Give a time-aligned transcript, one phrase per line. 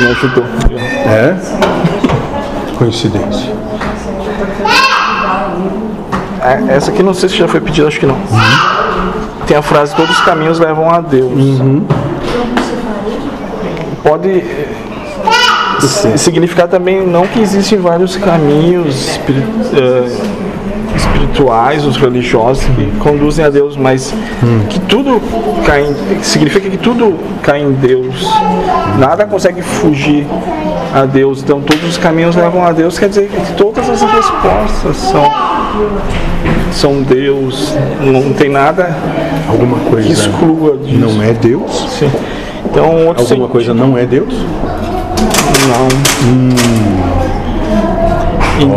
[0.00, 0.44] me ajudou.
[1.06, 1.36] É?
[2.76, 3.52] Coincidência.
[6.42, 8.16] É, essa aqui não sei se já foi pedida, acho que não.
[9.46, 11.30] Tem a frase: Todos os caminhos levam a Deus.
[14.02, 14.68] Pode eh,
[15.82, 19.44] si- significar também não que existem vários caminhos espiri-
[19.74, 20.08] eh,
[21.00, 24.14] espirituais, os religiosos que conduzem a Deus, mas
[24.68, 25.20] que tudo
[25.66, 28.26] cai em, significa que tudo cai em Deus.
[28.98, 30.26] Nada consegue fugir
[30.94, 31.42] a Deus.
[31.42, 35.24] Então todos os caminhos levam a Deus, quer dizer que todas as respostas são
[36.72, 38.94] são Deus, não tem nada
[39.48, 40.98] Alguma que coisa exclua disso.
[40.98, 41.88] não é Deus?
[41.98, 42.10] Sim.
[42.64, 44.32] Então, Alguma sen- coisa não é Deus?
[45.68, 45.88] Não.
[48.58, 48.76] Então,